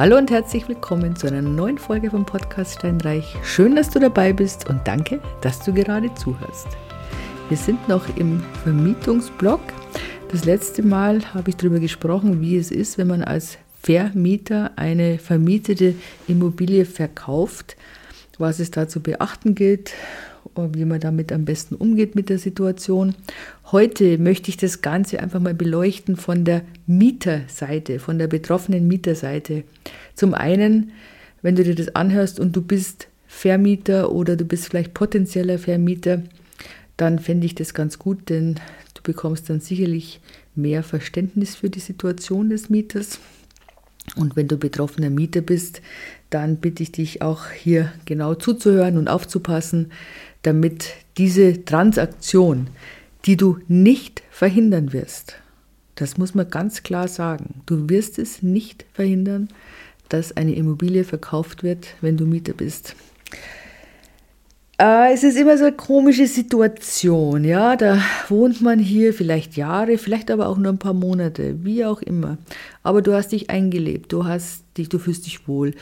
[0.00, 3.36] Hallo und herzlich willkommen zu einer neuen Folge vom Podcast Steinreich.
[3.42, 6.68] Schön, dass du dabei bist und danke, dass du gerade zuhörst.
[7.50, 9.60] Wir sind noch im Vermietungsblock.
[10.32, 15.18] Das letzte Mal habe ich darüber gesprochen, wie es ist, wenn man als Vermieter eine
[15.18, 15.94] vermietete
[16.26, 17.76] Immobilie verkauft,
[18.38, 19.92] was es da zu beachten gilt,
[20.54, 23.14] wie man damit am besten umgeht mit der Situation.
[23.72, 29.64] Heute möchte ich das Ganze einfach mal beleuchten von der Mieterseite, von der betroffenen Mieterseite.
[30.14, 30.92] Zum einen,
[31.42, 36.22] wenn du dir das anhörst und du bist Vermieter oder du bist vielleicht potenzieller Vermieter,
[36.96, 38.56] dann fände ich das ganz gut, denn
[38.94, 40.20] du bekommst dann sicherlich
[40.54, 43.18] mehr Verständnis für die Situation des Mieters.
[44.16, 45.80] Und wenn du betroffener Mieter bist,
[46.30, 49.92] dann bitte ich dich auch hier genau zuzuhören und aufzupassen,
[50.42, 52.68] damit diese Transaktion,
[53.26, 55.36] die du nicht verhindern wirst,
[55.94, 59.48] das muss man ganz klar sagen, du wirst es nicht verhindern,
[60.08, 62.96] dass eine Immobilie verkauft wird, wenn du Mieter bist.
[64.80, 67.76] Äh, es ist immer so eine komische Situation, ja.
[67.76, 72.00] Da wohnt man hier vielleicht Jahre, vielleicht aber auch nur ein paar Monate, wie auch
[72.00, 72.38] immer.
[72.82, 75.74] Aber du hast dich eingelebt, du hast dich, du fühlst dich wohl,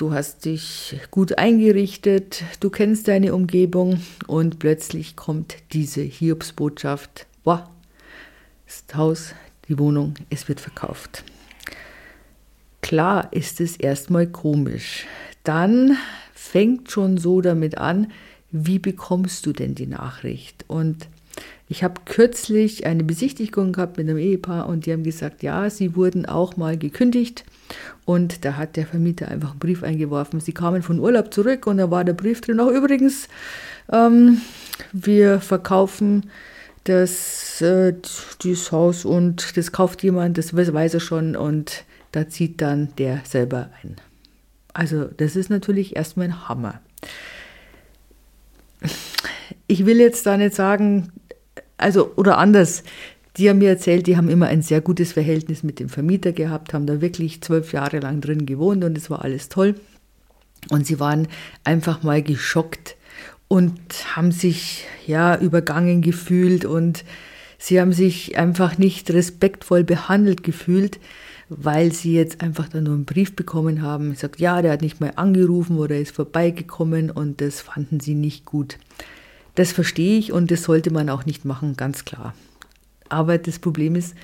[0.00, 7.26] du hast dich gut eingerichtet, du kennst deine Umgebung und plötzlich kommt diese Hiobsbotschaft.
[7.44, 7.70] Boah,
[8.66, 9.34] das Haus,
[9.68, 11.22] die Wohnung, es wird verkauft.
[12.80, 15.06] Klar ist es erstmal komisch.
[15.44, 15.98] Dann
[16.32, 18.10] fängt schon so damit an,
[18.50, 20.64] wie bekommst du denn die Nachricht?
[20.66, 21.08] Und
[21.70, 25.94] ich habe kürzlich eine Besichtigung gehabt mit einem Ehepaar und die haben gesagt, ja, sie
[25.94, 27.44] wurden auch mal gekündigt
[28.04, 30.40] und da hat der Vermieter einfach einen Brief eingeworfen.
[30.40, 32.58] Sie kamen von Urlaub zurück und da war der Brief drin.
[32.58, 33.28] Auch übrigens,
[33.92, 34.40] ähm,
[34.92, 36.28] wir verkaufen
[36.84, 37.94] das, äh,
[38.42, 43.20] dieses Haus und das kauft jemand, das weiß er schon und da zieht dann der
[43.22, 43.94] selber ein.
[44.74, 46.80] Also das ist natürlich erstmal ein Hammer
[49.70, 51.12] ich will jetzt da nicht sagen,
[51.80, 52.84] also oder anders,
[53.36, 56.74] die haben mir erzählt, die haben immer ein sehr gutes Verhältnis mit dem Vermieter gehabt,
[56.74, 59.76] haben da wirklich zwölf Jahre lang drin gewohnt und es war alles toll.
[60.68, 61.28] Und sie waren
[61.64, 62.96] einfach mal geschockt
[63.48, 63.80] und
[64.14, 67.04] haben sich ja übergangen gefühlt und
[67.58, 71.00] sie haben sich einfach nicht respektvoll behandelt gefühlt,
[71.48, 74.14] weil sie jetzt einfach da nur einen Brief bekommen haben.
[74.14, 78.44] Sagt, ja, der hat nicht mal angerufen oder ist vorbeigekommen und das fanden sie nicht
[78.44, 78.78] gut.
[79.54, 82.34] Das verstehe ich und das sollte man auch nicht machen, ganz klar.
[83.08, 84.14] Aber das Problem ist,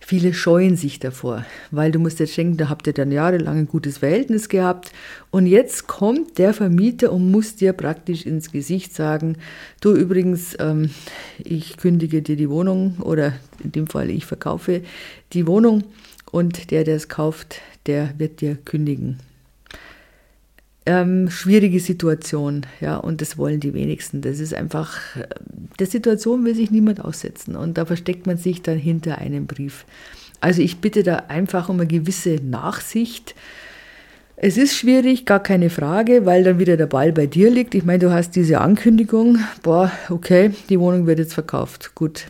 [0.00, 3.68] viele scheuen sich davor, weil du musst jetzt denken, da habt ihr dann jahrelang ein
[3.68, 4.92] gutes Verhältnis gehabt
[5.30, 9.36] und jetzt kommt der Vermieter und muss dir praktisch ins Gesicht sagen,
[9.80, 10.90] du übrigens, ähm,
[11.38, 14.82] ich kündige dir die Wohnung oder in dem Fall ich verkaufe
[15.32, 15.84] die Wohnung
[16.30, 19.18] und der, der es kauft, der wird dir kündigen.
[20.90, 24.22] Ähm, schwierige Situation, ja, und das wollen die wenigsten.
[24.22, 24.96] Das ist einfach,
[25.78, 29.84] der Situation will sich niemand aussetzen und da versteckt man sich dann hinter einem Brief.
[30.40, 33.34] Also ich bitte da einfach um eine gewisse Nachsicht.
[34.36, 37.74] Es ist schwierig, gar keine Frage, weil dann wieder der Ball bei dir liegt.
[37.74, 41.94] Ich meine, du hast diese Ankündigung, boah, okay, die Wohnung wird jetzt verkauft.
[41.96, 42.28] Gut,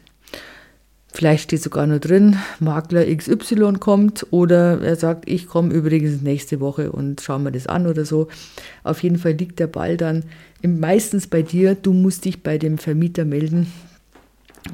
[1.13, 6.61] Vielleicht steht sogar nur drin, Makler XY kommt oder er sagt, ich komme übrigens nächste
[6.61, 8.29] Woche und schauen wir das an oder so.
[8.85, 10.25] Auf jeden Fall liegt der Ball dann
[10.63, 11.75] meistens bei dir.
[11.75, 13.73] Du musst dich bei dem Vermieter melden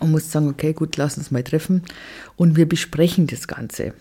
[0.00, 1.82] und musst sagen, okay, gut, lass uns mal treffen
[2.36, 3.94] und wir besprechen das Ganze.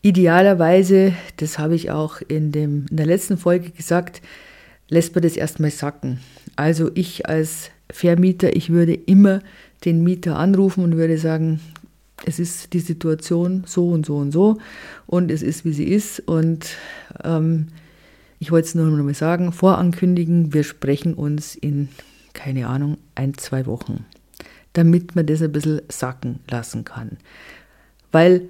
[0.00, 4.22] Idealerweise, das habe ich auch in, dem, in der letzten Folge gesagt,
[4.88, 6.20] lässt man das erstmal sacken.
[6.56, 9.40] Also ich als Vermieter, ich würde immer
[9.84, 11.60] den Mieter anrufen und würde sagen,
[12.26, 14.58] es ist die Situation so und so und so
[15.06, 16.20] und es ist, wie sie ist.
[16.20, 16.76] Und
[17.22, 17.68] ähm,
[18.38, 21.88] ich wollte es nur noch mal sagen, vorankündigen, wir sprechen uns in,
[22.32, 24.04] keine Ahnung, ein, zwei Wochen,
[24.72, 27.18] damit man das ein bisschen sacken lassen kann.
[28.12, 28.48] Weil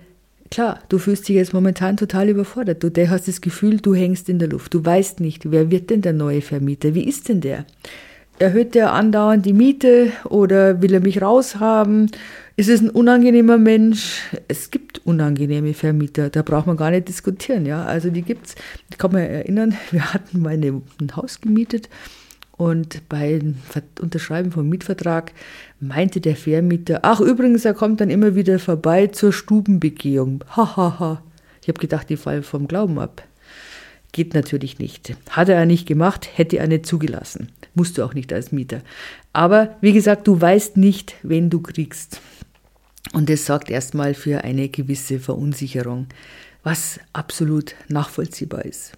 [0.50, 2.82] klar, du fühlst dich jetzt momentan total überfordert.
[2.82, 4.74] Du hast das Gefühl, du hängst in der Luft.
[4.74, 6.94] Du weißt nicht, wer wird denn der neue Vermieter?
[6.94, 7.64] Wie ist denn der?
[8.38, 12.10] Erhöht der andauernd die Miete oder will er mich raushaben?
[12.56, 14.22] Ist es ein unangenehmer Mensch?
[14.48, 17.66] Es gibt unangenehme Vermieter, da braucht man gar nicht diskutieren.
[17.66, 17.84] Ja?
[17.84, 18.54] Also die gibt es.
[18.90, 21.88] Ich kann mich erinnern, wir hatten mal ein Haus gemietet
[22.56, 23.56] und beim
[24.00, 25.32] Unterschreiben vom Mietvertrag
[25.80, 30.44] meinte der Vermieter, ach übrigens, er kommt dann immer wieder vorbei zur Stubenbegehung.
[30.56, 30.76] Hahaha.
[30.76, 31.22] Ha, ha.
[31.62, 33.22] Ich habe gedacht, die fallen vom Glauben ab.
[34.14, 35.16] Geht natürlich nicht.
[35.28, 37.48] Hat er nicht gemacht, hätte er nicht zugelassen.
[37.74, 38.80] Musst du auch nicht als Mieter.
[39.32, 42.20] Aber wie gesagt, du weißt nicht, wen du kriegst.
[43.12, 46.06] Und das sorgt erstmal für eine gewisse Verunsicherung.
[46.62, 48.92] was absolut nachvollziehbar ist.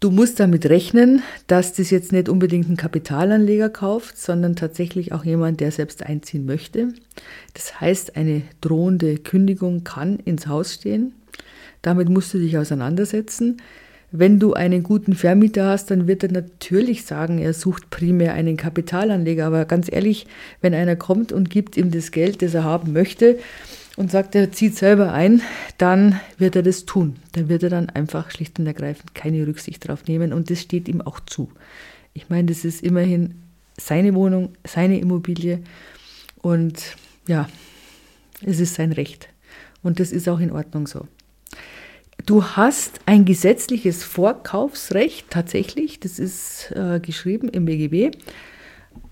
[0.00, 5.24] Du musst damit rechnen, dass das jetzt nicht unbedingt ein Kapitalanleger kauft, sondern tatsächlich auch
[5.24, 6.90] jemand, der selbst einziehen möchte.
[7.54, 11.14] Das heißt, eine drohende Kündigung kann ins Haus stehen.
[11.80, 13.56] Damit musst du dich auseinandersetzen.
[14.12, 18.56] Wenn du einen guten Vermieter hast, dann wird er natürlich sagen, er sucht primär einen
[18.56, 19.46] Kapitalanleger.
[19.46, 20.26] Aber ganz ehrlich,
[20.60, 23.38] wenn einer kommt und gibt ihm das Geld, das er haben möchte,
[23.96, 25.40] und sagt, er zieht selber ein,
[25.78, 27.16] dann wird er das tun.
[27.32, 30.86] Dann wird er dann einfach schlicht und ergreifend keine Rücksicht drauf nehmen und das steht
[30.86, 31.50] ihm auch zu.
[32.12, 33.34] Ich meine, das ist immerhin
[33.78, 35.60] seine Wohnung, seine Immobilie
[36.42, 37.48] und ja,
[38.44, 39.28] es ist sein Recht.
[39.82, 41.06] Und das ist auch in Ordnung so.
[42.26, 48.16] Du hast ein gesetzliches Vorkaufsrecht tatsächlich, das ist äh, geschrieben im BGB,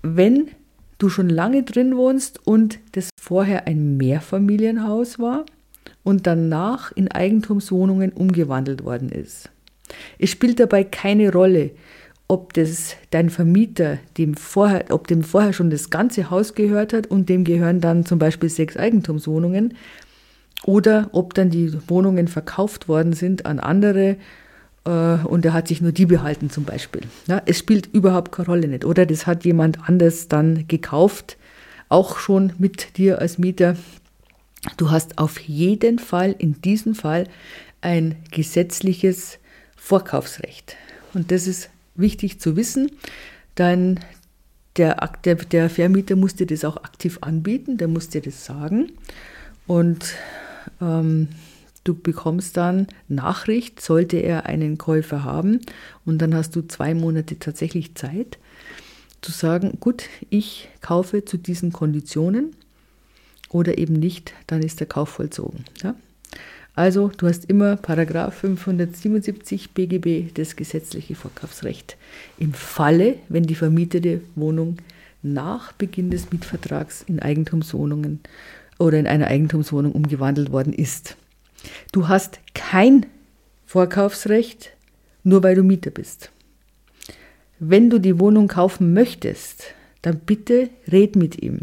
[0.01, 0.49] wenn
[0.97, 5.45] du schon lange drin wohnst und das vorher ein Mehrfamilienhaus war
[6.03, 9.49] und danach in Eigentumswohnungen umgewandelt worden ist.
[10.19, 11.71] Es spielt dabei keine Rolle,
[12.27, 17.07] ob das dein Vermieter dem vorher, ob dem vorher schon das ganze Haus gehört hat
[17.07, 19.75] und dem gehören dann zum Beispiel sechs Eigentumswohnungen
[20.65, 24.17] oder ob dann die Wohnungen verkauft worden sind an andere
[24.85, 27.01] äh, und er hat sich nur die behalten zum Beispiel.
[27.27, 28.85] Ja, es spielt überhaupt keine Rolle nicht.
[28.85, 31.37] Oder das hat jemand anders dann gekauft,
[31.87, 33.75] auch schon mit dir als Mieter.
[34.77, 37.27] Du hast auf jeden Fall in diesem Fall
[37.81, 39.37] ein gesetzliches
[39.75, 40.75] Vorkaufsrecht.
[41.13, 42.91] Und das ist wichtig zu wissen,
[43.59, 43.99] denn
[44.77, 48.91] der, der, der Vermieter muss dir das auch aktiv anbieten, der muss dir das sagen.
[49.67, 50.15] Und
[50.81, 51.29] ähm,
[51.85, 55.61] Du bekommst dann Nachricht, sollte er einen Käufer haben.
[56.03, 58.39] Und dann hast du zwei Monate tatsächlich Zeit
[59.21, 62.55] zu sagen, gut, ich kaufe zu diesen Konditionen
[63.49, 65.65] oder eben nicht, dann ist der Kauf vollzogen.
[65.83, 65.95] Ja?
[66.73, 71.97] Also du hast immer Paragraph 577 BGB, das gesetzliche Vorkaufsrecht.
[72.39, 74.77] Im Falle, wenn die vermietete Wohnung
[75.21, 78.21] nach Beginn des Mietvertrags in Eigentumswohnungen
[78.79, 81.15] oder in eine Eigentumswohnung umgewandelt worden ist.
[81.91, 83.05] Du hast kein
[83.65, 84.71] Vorkaufsrecht,
[85.23, 86.31] nur weil du Mieter bist.
[87.59, 91.61] Wenn du die Wohnung kaufen möchtest, dann bitte red mit ihm.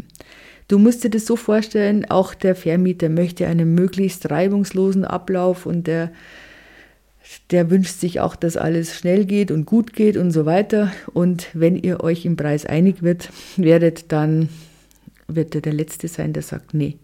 [0.67, 5.87] Du musst dir das so vorstellen, auch der Vermieter möchte einen möglichst reibungslosen Ablauf und
[5.87, 6.11] der,
[7.51, 10.91] der wünscht sich auch, dass alles schnell geht und gut geht und so weiter.
[11.13, 14.49] Und wenn ihr euch im Preis einig wird, werdet, dann
[15.27, 16.97] wird er der Letzte sein, der sagt, nee,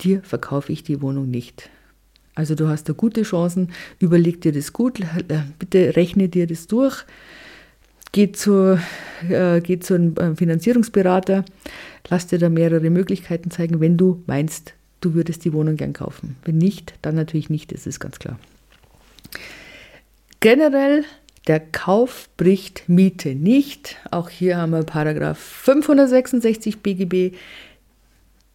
[0.00, 1.70] dir verkaufe ich die Wohnung nicht.
[2.34, 5.00] Also du hast da gute Chancen, überleg dir das gut,
[5.58, 7.04] bitte rechne dir das durch,
[8.12, 8.78] geh zu,
[9.28, 11.44] äh, geh zu einem äh, Finanzierungsberater,
[12.08, 16.36] lass dir da mehrere Möglichkeiten zeigen, wenn du meinst, du würdest die Wohnung gern kaufen.
[16.44, 18.38] Wenn nicht, dann natürlich nicht, das ist ganz klar.
[20.40, 21.04] Generell,
[21.48, 23.96] der Kauf bricht Miete nicht.
[24.12, 27.34] Auch hier haben wir Paragraph 566 BGB.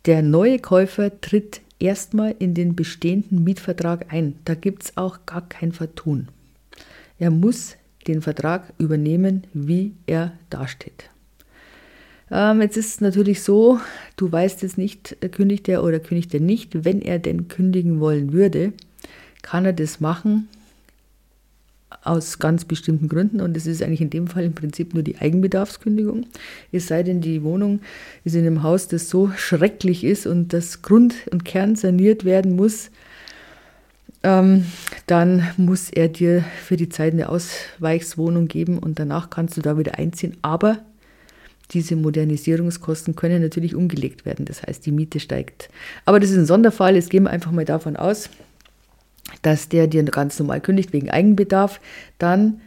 [0.05, 4.35] Der neue Käufer tritt erstmal in den bestehenden Mietvertrag ein.
[4.43, 6.27] Da gibt es auch gar kein Vertun.
[7.19, 7.77] Er muss
[8.07, 11.09] den Vertrag übernehmen, wie er dasteht.
[12.29, 13.79] Ähm, jetzt ist es natürlich so,
[14.17, 16.83] du weißt jetzt nicht, äh, kündigt er oder kündigt er nicht.
[16.83, 18.73] Wenn er denn kündigen wollen würde,
[19.41, 20.49] kann er das machen,
[22.03, 25.17] aus ganz bestimmten Gründen und es ist eigentlich in dem Fall im Prinzip nur die
[25.17, 26.25] Eigenbedarfskündigung.
[26.71, 27.79] Es sei denn, die Wohnung
[28.23, 32.55] ist in einem Haus, das so schrecklich ist und das Grund und Kern saniert werden
[32.55, 32.89] muss,
[34.23, 34.65] ähm,
[35.07, 39.77] dann muss er dir für die Zeit eine Ausweichswohnung geben und danach kannst du da
[39.77, 40.37] wieder einziehen.
[40.41, 40.79] Aber
[41.71, 44.45] diese Modernisierungskosten können natürlich umgelegt werden.
[44.45, 45.69] Das heißt, die Miete steigt.
[46.05, 46.95] Aber das ist ein Sonderfall.
[46.95, 48.29] Jetzt gehen wir einfach mal davon aus,
[49.41, 51.79] dass der dir ganz normal kündigt wegen Eigenbedarf,
[52.17, 52.61] dann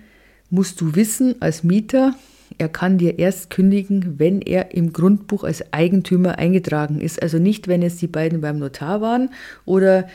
[0.50, 2.14] musst du wissen als Mieter,
[2.58, 7.20] er kann dir erst kündigen, wenn er im Grundbuch als Eigentümer eingetragen ist.
[7.20, 9.30] Also nicht, wenn jetzt die beiden beim Notar waren
[9.64, 10.08] oder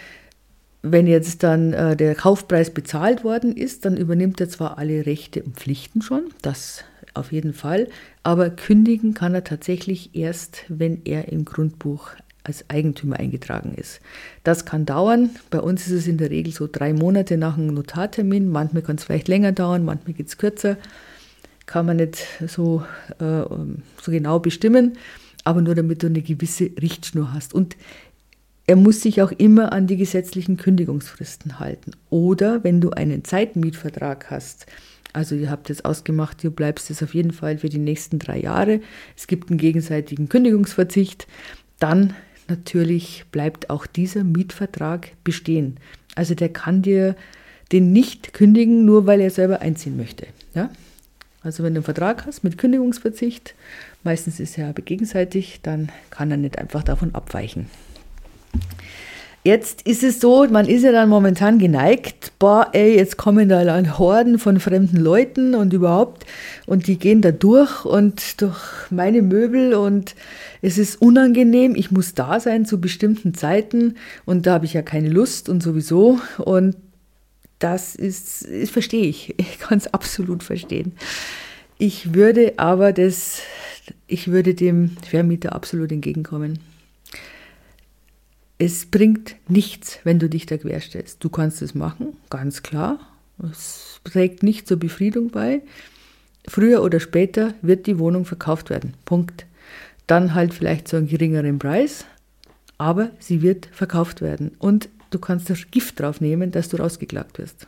[0.81, 5.43] wenn jetzt dann äh, der Kaufpreis bezahlt worden ist, dann übernimmt er zwar alle Rechte
[5.43, 6.83] und Pflichten schon, das
[7.13, 7.87] auf jeden Fall,
[8.23, 12.11] aber kündigen kann er tatsächlich erst, wenn er im Grundbuch
[12.43, 14.01] als Eigentümer eingetragen ist.
[14.43, 15.29] Das kann dauern.
[15.49, 18.49] Bei uns ist es in der Regel so drei Monate nach einem Notartermin.
[18.49, 20.77] Manchmal kann es vielleicht länger dauern, manchmal geht es kürzer.
[21.65, 22.83] Kann man nicht so,
[23.19, 23.43] äh,
[24.01, 24.97] so genau bestimmen,
[25.43, 27.53] aber nur damit du eine gewisse Richtschnur hast.
[27.53, 27.77] Und
[28.67, 31.91] er muss sich auch immer an die gesetzlichen Kündigungsfristen halten.
[32.09, 34.65] Oder wenn du einen Zeitmietvertrag hast,
[35.13, 38.39] also ihr habt jetzt ausgemacht, du bleibst es auf jeden Fall für die nächsten drei
[38.39, 38.79] Jahre.
[39.17, 41.27] Es gibt einen gegenseitigen Kündigungsverzicht.
[41.79, 42.13] Dann
[42.51, 45.77] natürlich bleibt auch dieser Mietvertrag bestehen.
[46.15, 47.15] Also der kann dir
[47.71, 50.27] den nicht kündigen, nur weil er selber einziehen möchte.
[50.53, 50.69] Ja?
[51.41, 53.55] Also wenn du einen Vertrag hast mit Kündigungsverzicht,
[54.03, 57.69] meistens ist er aber gegenseitig, dann kann er nicht einfach davon abweichen.
[59.43, 63.63] Jetzt ist es so, man ist ja dann momentan geneigt, boah, ey, jetzt kommen da
[63.63, 66.27] dann Horden von fremden Leuten und überhaupt
[66.67, 68.59] und die gehen da durch und durch
[68.91, 70.13] meine Möbel und
[70.61, 73.95] es ist unangenehm, ich muss da sein zu bestimmten Zeiten
[74.25, 76.75] und da habe ich ja keine Lust und sowieso und
[77.57, 80.91] das ist, das verstehe ich, ich kann es absolut verstehen.
[81.79, 83.41] Ich würde aber das,
[84.05, 86.59] ich würde dem Vermieter absolut entgegenkommen.
[88.63, 91.23] Es bringt nichts, wenn du dich da querstellst.
[91.23, 92.99] Du kannst es machen, ganz klar.
[93.51, 95.63] Es trägt nicht zur Befriedung bei.
[96.47, 98.93] Früher oder später wird die Wohnung verkauft werden.
[99.03, 99.47] Punkt.
[100.05, 102.05] Dann halt vielleicht zu einem geringeren Preis,
[102.77, 104.51] aber sie wird verkauft werden.
[104.59, 107.65] Und du kannst das Gift drauf nehmen, dass du rausgeklagt wirst.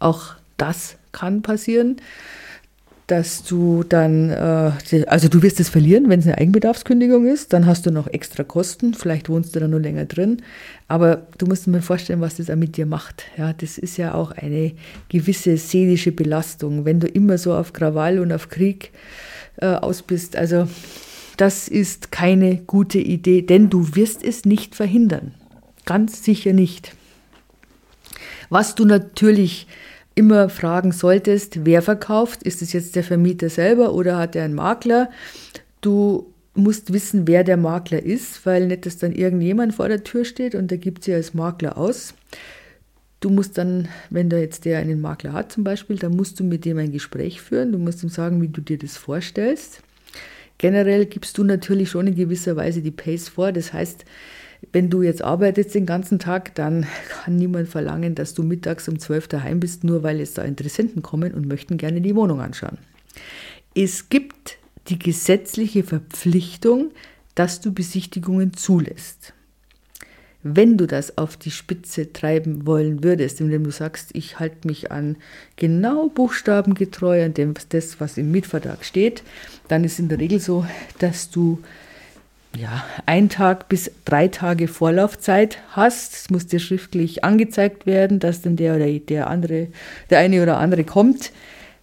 [0.00, 2.00] Auch das kann passieren
[3.06, 7.66] dass du dann, äh, also du wirst es verlieren, wenn es eine Eigenbedarfskündigung ist, dann
[7.66, 10.42] hast du noch extra Kosten, vielleicht wohnst du dann nur länger drin,
[10.88, 13.24] aber du musst dir mal vorstellen, was das auch mit dir macht.
[13.36, 14.72] Ja, das ist ja auch eine
[15.08, 18.90] gewisse seelische Belastung, wenn du immer so auf Krawall und auf Krieg
[19.58, 20.34] äh, aus bist.
[20.34, 20.68] Also
[21.36, 25.34] das ist keine gute Idee, denn du wirst es nicht verhindern.
[25.84, 26.92] Ganz sicher nicht.
[28.48, 29.68] Was du natürlich
[30.16, 32.42] immer fragen solltest, wer verkauft.
[32.42, 35.10] Ist es jetzt der Vermieter selber oder hat er einen Makler?
[35.80, 40.24] Du musst wissen, wer der Makler ist, weil nicht, dass dann irgendjemand vor der Tür
[40.24, 42.14] steht und der gibt sie als Makler aus.
[43.20, 46.44] Du musst dann, wenn da jetzt der einen Makler hat zum Beispiel, dann musst du
[46.44, 47.72] mit dem ein Gespräch führen.
[47.72, 49.82] Du musst ihm sagen, wie du dir das vorstellst.
[50.58, 53.52] Generell gibst du natürlich schon in gewisser Weise die Pace vor.
[53.52, 54.06] Das heißt,
[54.72, 58.98] wenn du jetzt arbeitest den ganzen Tag, dann kann niemand verlangen, dass du mittags um
[58.98, 62.78] 12 daheim bist, nur weil jetzt da Interessenten kommen und möchten gerne die Wohnung anschauen.
[63.74, 64.58] Es gibt
[64.88, 66.92] die gesetzliche Verpflichtung,
[67.34, 69.34] dass du Besichtigungen zulässt.
[70.42, 74.92] Wenn du das auf die Spitze treiben wollen würdest, indem du sagst, ich halte mich
[74.92, 75.16] an
[75.56, 79.24] genau buchstabengetreu an dem, das, was im Mietvertrag steht,
[79.66, 80.64] dann ist in der Regel so,
[81.00, 81.58] dass du
[82.56, 86.14] ja, ein Tag bis drei Tage Vorlaufzeit hast.
[86.14, 89.68] Es muss dir schriftlich angezeigt werden, dass dann der oder der andere,
[90.10, 91.32] der eine oder andere kommt.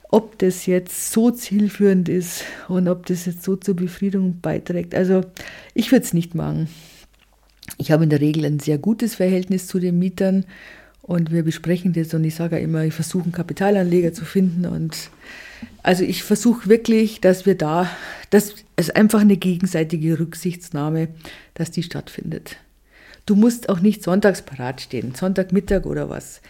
[0.09, 4.93] Ob das jetzt so zielführend ist und ob das jetzt so zur Befriedung beiträgt.
[4.93, 5.21] Also
[5.73, 6.67] ich würde es nicht machen.
[7.77, 10.45] Ich habe in der Regel ein sehr gutes Verhältnis zu den Mietern
[11.03, 15.09] und wir besprechen das und ich sage immer, ich versuche einen Kapitalanleger zu finden und
[15.83, 17.89] also ich versuche wirklich, dass wir da,
[18.29, 21.09] dass es einfach eine gegenseitige Rücksichtnahme,
[21.53, 22.57] dass die stattfindet.
[23.25, 26.41] Du musst auch nicht sonntags parat stehen, Sonntagmittag oder was.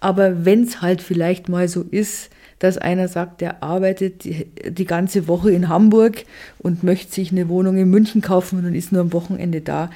[0.00, 5.26] Aber wenn es halt vielleicht mal so ist, dass einer sagt, der arbeitet die, ganze
[5.26, 6.24] Woche in Hamburg
[6.58, 9.90] und möchte sich eine Wohnung in München kaufen und ist nur am Wochenende da,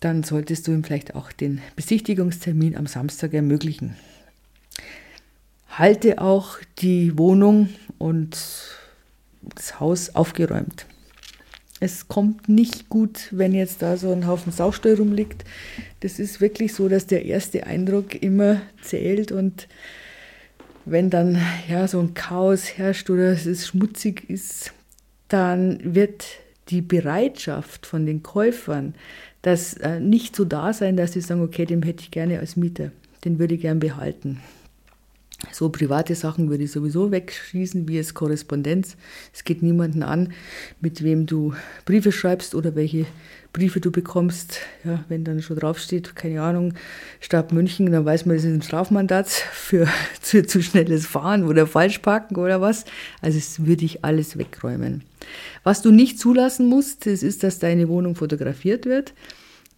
[0.00, 3.96] dann solltest du ihm vielleicht auch den Besichtigungstermin am Samstag ermöglichen.
[5.70, 8.36] Halte auch die Wohnung und
[9.42, 10.86] das Haus aufgeräumt.
[11.80, 15.44] Es kommt nicht gut, wenn jetzt da so ein Haufen Saustall rumliegt.
[16.00, 19.68] Das ist wirklich so, dass der erste Eindruck immer zählt und
[20.84, 24.72] wenn dann ja so ein Chaos herrscht oder es schmutzig ist,
[25.28, 26.24] dann wird
[26.68, 28.94] die Bereitschaft von den Käufern,
[29.42, 32.56] das äh, nicht so da sein, dass sie sagen, okay, den hätte ich gerne als
[32.56, 32.90] Mieter,
[33.24, 34.40] den würde ich gern behalten.
[35.52, 38.96] So private Sachen würde ich sowieso wegschießen, wie es Korrespondenz.
[39.32, 40.32] Es geht niemanden an,
[40.80, 41.54] mit wem du
[41.84, 43.06] Briefe schreibst oder welche
[43.52, 44.58] Briefe du bekommst.
[44.84, 46.74] Ja, wenn dann schon draufsteht, keine Ahnung,
[47.20, 49.86] Stab München, dann weiß man, das ist ein Strafmandat für
[50.20, 52.84] zu, zu schnelles Fahren oder Falschparken oder was.
[53.20, 55.04] Also das würde ich alles wegräumen.
[55.68, 59.12] Was du nicht zulassen musst, das ist, dass deine Wohnung fotografiert wird.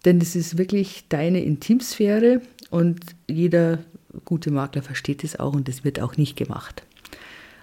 [0.05, 3.79] Denn das ist wirklich deine Intimsphäre und jeder
[4.23, 6.83] gute Makler versteht es auch und das wird auch nicht gemacht.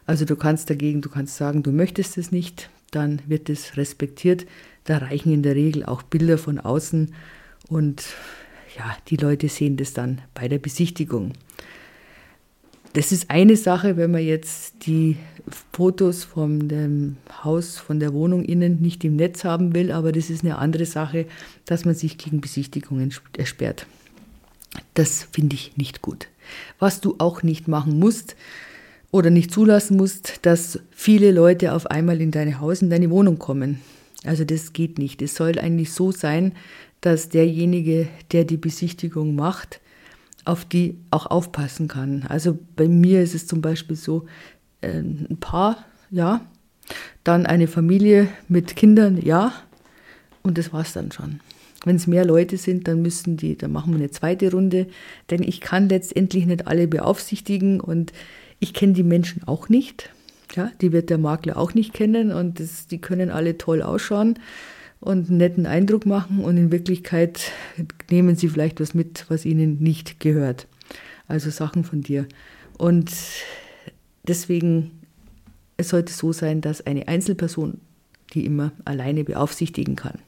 [0.04, 4.44] Also du kannst dagegen, du kannst sagen, du möchtest es nicht, dann wird es respektiert.
[4.84, 7.14] Da reichen in der Regel auch Bilder von außen
[7.68, 8.04] und
[8.76, 11.32] ja, die Leute sehen das dann bei der Besichtigung.
[12.98, 15.18] Das ist eine Sache, wenn man jetzt die
[15.72, 20.30] Fotos von dem Haus, von der Wohnung innen nicht im Netz haben will, aber das
[20.30, 21.26] ist eine andere Sache,
[21.64, 23.86] dass man sich gegen Besichtigungen ersperrt.
[24.94, 26.26] Das finde ich nicht gut.
[26.80, 28.34] Was du auch nicht machen musst
[29.12, 33.38] oder nicht zulassen musst, dass viele Leute auf einmal in dein Haus, in deine Wohnung
[33.38, 33.80] kommen.
[34.24, 35.22] Also das geht nicht.
[35.22, 36.52] Es soll eigentlich so sein,
[37.00, 39.80] dass derjenige, der die Besichtigung macht,
[40.48, 42.24] auf die auch aufpassen kann.
[42.28, 44.26] Also bei mir ist es zum Beispiel so,
[44.80, 46.40] äh, ein Paar, ja,
[47.22, 49.52] dann eine Familie mit Kindern, ja,
[50.42, 51.40] und das war's dann schon.
[51.84, 54.88] Wenn es mehr Leute sind, dann müssen die, dann machen wir eine zweite Runde,
[55.30, 58.12] denn ich kann letztendlich nicht alle beaufsichtigen und
[58.58, 60.10] ich kenne die Menschen auch nicht.
[60.56, 64.38] Ja, die wird der Makler auch nicht kennen und das, die können alle toll ausschauen
[65.00, 67.52] und einen netten Eindruck machen und in Wirklichkeit
[68.10, 70.66] nehmen sie vielleicht was mit, was ihnen nicht gehört.
[71.26, 72.26] Also Sachen von dir.
[72.78, 73.10] Und
[74.26, 74.90] deswegen,
[75.76, 77.80] es sollte so sein, dass eine Einzelperson
[78.32, 80.18] die immer alleine beaufsichtigen kann.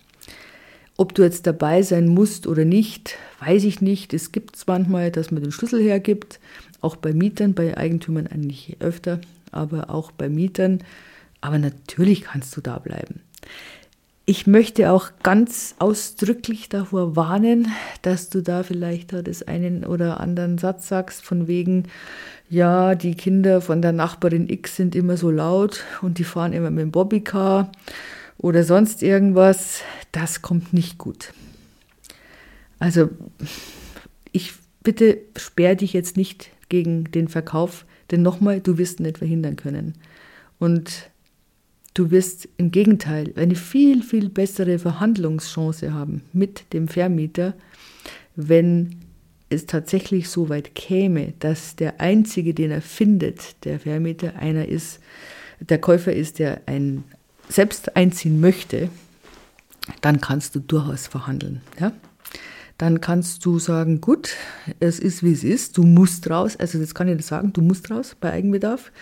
[0.97, 4.13] Ob du jetzt dabei sein musst oder nicht, weiß ich nicht.
[4.13, 6.41] Es gibt es manchmal, dass man den Schlüssel hergibt,
[6.83, 10.83] auch bei Mietern, bei Eigentümern eigentlich öfter, aber auch bei Mietern.
[11.41, 13.21] Aber natürlich kannst du da bleiben.
[14.31, 17.67] Ich möchte auch ganz ausdrücklich davor warnen,
[18.03, 21.89] dass du da vielleicht das einen oder anderen Satz sagst, von wegen,
[22.49, 26.71] ja, die Kinder von der Nachbarin X sind immer so laut und die fahren immer
[26.71, 27.73] mit dem Bobbycar
[28.39, 29.81] oder sonst irgendwas.
[30.13, 31.33] Das kommt nicht gut.
[32.79, 33.11] Also,
[34.31, 34.53] ich
[34.85, 39.95] bitte sperr dich jetzt nicht gegen den Verkauf, denn nochmal, du wirst nicht verhindern können.
[40.61, 41.10] Und
[41.95, 47.55] Du wirst im Gegenteil eine viel, viel bessere Verhandlungschance haben mit dem Vermieter,
[48.37, 48.97] wenn
[49.49, 55.01] es tatsächlich so weit käme, dass der Einzige, den er findet, der Vermieter, einer ist,
[55.59, 57.03] der Käufer ist, der ein,
[57.49, 58.89] selbst einziehen möchte,
[60.01, 61.61] dann kannst du durchaus verhandeln.
[61.81, 61.93] Ja?
[62.79, 64.37] Dann kannst du sagen, gut,
[64.79, 67.61] es ist wie es ist, du musst raus, also das kann ich nicht sagen, du
[67.61, 68.93] musst raus bei Eigenbedarf.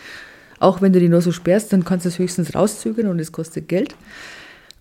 [0.61, 3.33] Auch wenn du die nur so sperrst, dann kannst du es höchstens rauszögern und es
[3.33, 3.95] kostet Geld.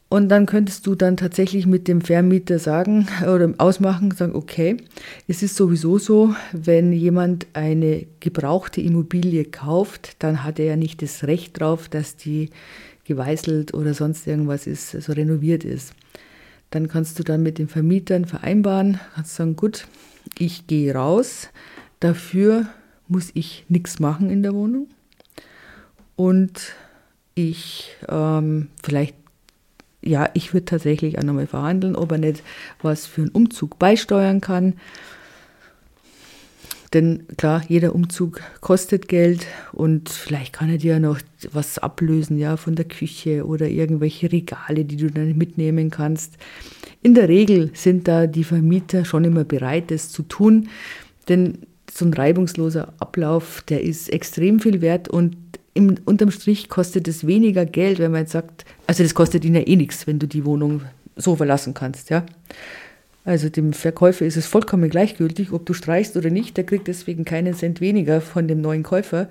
[0.10, 4.78] Und dann könntest du dann tatsächlich mit dem Vermieter sagen oder ausmachen, sagen, okay,
[5.28, 11.02] es ist sowieso so, wenn jemand eine gebrauchte Immobilie kauft, dann hat er ja nicht
[11.02, 12.50] das Recht drauf, dass die
[13.04, 15.94] geweißelt oder sonst irgendwas ist, also renoviert ist.
[16.70, 19.88] Dann kannst du dann mit den Vermietern vereinbaren, kannst sagen, gut,
[20.38, 21.50] ich gehe raus,
[22.00, 22.68] dafür
[23.08, 24.88] muss ich nichts machen in der Wohnung
[26.18, 26.74] und
[27.36, 29.16] ich ähm, vielleicht,
[30.02, 32.44] ja, ich würde tatsächlich auch nochmal verhandeln, ob er nicht
[32.82, 34.74] was für einen Umzug beisteuern kann.
[36.94, 41.20] Denn klar, jeder Umzug kostet Geld und vielleicht kann er dir noch
[41.52, 46.38] was ablösen, ja, von der Küche oder irgendwelche Regale, die du dann mitnehmen kannst.
[47.04, 50.70] In der Regel sind da die Vermieter schon immer bereit, das zu tun,
[51.30, 51.60] denn
[51.92, 55.36] so ein reibungsloser Ablauf, der ist extrem viel wert und
[55.78, 59.56] im, unterm Strich kostet es weniger Geld, wenn man jetzt sagt, also das kostet ihnen
[59.56, 60.82] ja eh nichts, wenn du die Wohnung
[61.16, 62.26] so verlassen kannst, ja.
[63.24, 67.26] Also dem Verkäufer ist es vollkommen gleichgültig, ob du streichst oder nicht, der kriegt deswegen
[67.26, 69.28] keinen Cent weniger von dem neuen Käufer.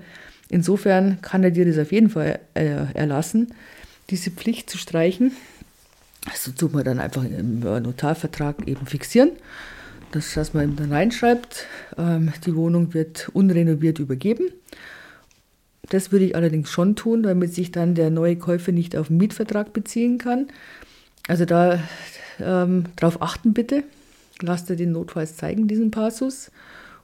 [0.49, 3.53] Insofern kann er dir das auf jeden Fall äh, erlassen,
[4.09, 5.31] diese Pflicht zu streichen.
[6.31, 9.31] Also tut man dann einfach im Notarvertrag eben fixieren.
[10.11, 11.65] Das, dass man dann reinschreibt,
[11.97, 14.49] ähm, die Wohnung wird unrenoviert übergeben.
[15.89, 19.17] Das würde ich allerdings schon tun, damit sich dann der neue Käufer nicht auf den
[19.17, 20.47] Mietvertrag beziehen kann.
[21.27, 21.79] Also da
[22.39, 23.83] ähm, darauf achten bitte.
[24.41, 26.51] Lasst ihr den notfalls zeigen, diesen Passus.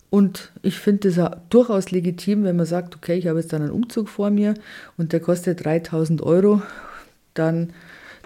[0.09, 1.19] Und ich finde es
[1.49, 4.53] durchaus legitim, wenn man sagt, okay, ich habe jetzt dann einen Umzug vor mir
[4.95, 6.61] und der kostet 3000 Euro,
[7.33, 7.73] dann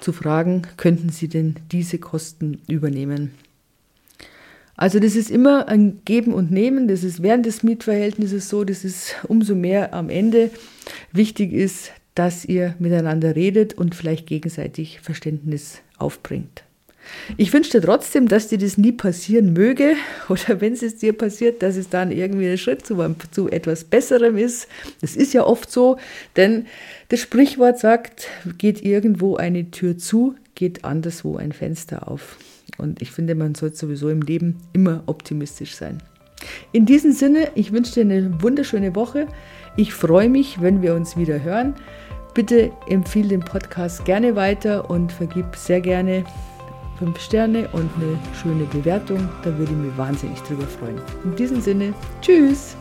[0.01, 3.31] zu fragen, könnten Sie denn diese Kosten übernehmen?
[4.77, 8.85] Also das ist immer ein Geben und Nehmen, das ist während des Mietverhältnisses so, das
[8.85, 10.51] ist umso mehr am Ende
[11.11, 16.63] wichtig ist, dass ihr miteinander redet und vielleicht gegenseitig Verständnis aufbringt.
[17.37, 19.95] Ich wünsche dir trotzdem, dass dir das nie passieren möge
[20.29, 24.37] oder wenn es dir passiert, dass es dann irgendwie ein Schritt zu, zu etwas Besserem
[24.37, 24.67] ist.
[25.01, 25.97] Das ist ja oft so,
[26.35, 26.67] denn
[27.09, 28.27] das Sprichwort sagt,
[28.59, 32.37] geht irgendwo eine Tür zu, geht anderswo ein Fenster auf.
[32.77, 36.01] Und ich finde, man sollte sowieso im Leben immer optimistisch sein.
[36.71, 39.27] In diesem Sinne, ich wünsche dir eine wunderschöne Woche.
[39.75, 41.73] Ich freue mich, wenn wir uns wieder hören.
[42.33, 46.23] Bitte empfehle den Podcast gerne weiter und vergib sehr gerne
[46.99, 49.27] fünf Sterne und eine schöne Bewertung.
[49.43, 51.01] Da würde ich mich wahnsinnig drüber freuen.
[51.23, 52.75] In diesem Sinne, tschüss!